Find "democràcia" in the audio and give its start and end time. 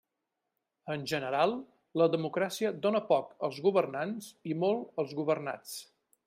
2.15-2.71